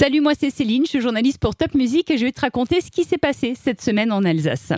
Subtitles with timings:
[0.00, 2.80] Salut, moi c'est Céline, je suis journaliste pour Top Music et je vais te raconter
[2.80, 4.72] ce qui s'est passé cette semaine en Alsace.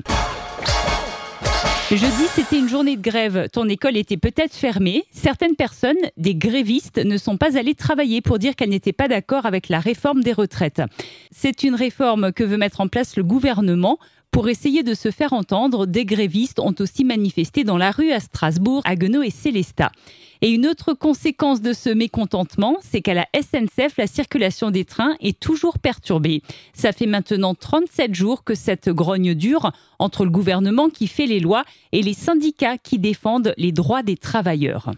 [1.92, 3.48] Jeudi, c'était une journée de grève.
[3.52, 5.04] Ton école était peut-être fermée.
[5.12, 9.46] Certaines personnes, des grévistes, ne sont pas allées travailler pour dire qu'elles n'étaient pas d'accord
[9.46, 10.82] avec la réforme des retraites.
[11.30, 14.00] C'est une réforme que veut mettre en place le gouvernement
[14.32, 18.18] pour essayer de se faire entendre, des grévistes ont aussi manifesté dans la rue à
[18.18, 19.92] Strasbourg, à et Célestat.
[20.40, 25.16] Et une autre conséquence de ce mécontentement, c'est qu'à la SNCF, la circulation des trains
[25.20, 26.42] est toujours perturbée.
[26.72, 31.38] Ça fait maintenant 37 jours que cette grogne dure entre le gouvernement qui fait les
[31.38, 34.90] lois et les syndicats qui défendent les droits des travailleurs.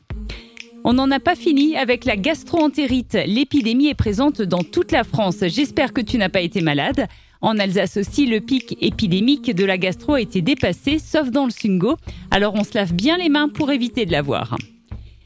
[0.85, 3.19] On n'en a pas fini avec la gastroentérite.
[3.27, 5.39] L'épidémie est présente dans toute la France.
[5.47, 7.09] J'espère que tu n'as pas été malade.
[7.45, 11.51] En Alsace aussi, le pic épidémique de la gastro a été dépassé, sauf dans le
[11.51, 11.97] Sungo.
[12.31, 14.57] Alors on se lave bien les mains pour éviter de l'avoir.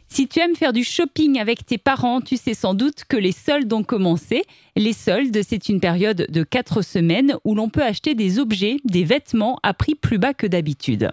[0.08, 3.30] Si tu aimes faire du shopping avec tes parents, tu sais sans doute que les
[3.30, 4.42] soldes ont commencé.
[4.74, 9.04] Les soldes, c'est une période de 4 semaines où l'on peut acheter des objets, des
[9.04, 11.10] vêtements à prix plus bas que d'habitude.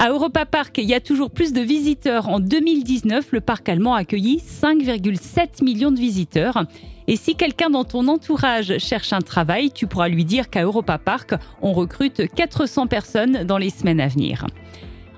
[0.00, 2.28] À Europa Park, il y a toujours plus de visiteurs.
[2.28, 6.66] En 2019, le parc allemand a accueilli 5,7 millions de visiteurs.
[7.08, 10.98] Et si quelqu'un dans ton entourage cherche un travail, tu pourras lui dire qu'à Europa
[10.98, 14.46] Park, on recrute 400 personnes dans les semaines à venir.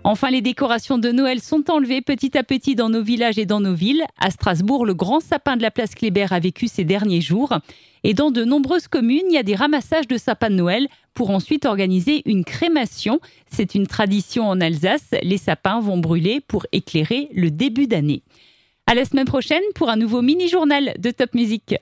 [0.02, 3.60] Enfin, les décorations de Noël sont enlevées petit à petit dans nos villages et dans
[3.60, 4.04] nos villes.
[4.18, 7.54] À Strasbourg, le grand sapin de la place Kléber a vécu ces derniers jours.
[8.02, 11.28] Et dans de nombreuses communes, il y a des ramassages de sapins de Noël pour
[11.28, 13.20] ensuite organiser une crémation.
[13.50, 15.10] C'est une tradition en Alsace.
[15.22, 18.22] Les sapins vont brûler pour éclairer le début d'année.
[18.86, 21.74] À la semaine prochaine pour un nouveau mini-journal de Top Music.